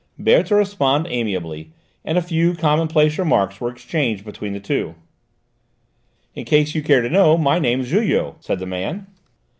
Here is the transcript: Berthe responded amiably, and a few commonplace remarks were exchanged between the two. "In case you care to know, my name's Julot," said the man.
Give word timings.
Berthe 0.17 0.49
responded 0.49 1.11
amiably, 1.11 1.73
and 2.03 2.17
a 2.17 2.23
few 2.23 2.55
commonplace 2.55 3.19
remarks 3.19 3.61
were 3.61 3.69
exchanged 3.69 4.25
between 4.25 4.53
the 4.53 4.59
two. 4.59 4.95
"In 6.33 6.43
case 6.43 6.73
you 6.73 6.81
care 6.81 7.03
to 7.03 7.09
know, 7.11 7.37
my 7.37 7.59
name's 7.59 7.91
Julot," 7.91 8.43
said 8.43 8.57
the 8.57 8.65
man. 8.65 9.05